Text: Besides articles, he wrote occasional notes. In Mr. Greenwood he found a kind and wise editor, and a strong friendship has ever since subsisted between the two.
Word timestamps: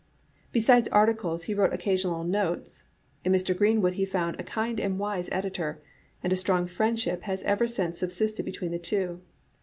Besides 0.51 0.89
articles, 0.89 1.43
he 1.43 1.53
wrote 1.53 1.73
occasional 1.73 2.23
notes. 2.23 2.85
In 3.23 3.31
Mr. 3.31 3.55
Greenwood 3.55 3.93
he 3.93 4.03
found 4.03 4.39
a 4.39 4.43
kind 4.43 4.79
and 4.79 4.97
wise 4.97 5.29
editor, 5.31 5.79
and 6.23 6.33
a 6.33 6.35
strong 6.35 6.65
friendship 6.65 7.21
has 7.29 7.43
ever 7.43 7.67
since 7.67 7.99
subsisted 7.99 8.43
between 8.43 8.71
the 8.71 8.79
two. 8.79 9.21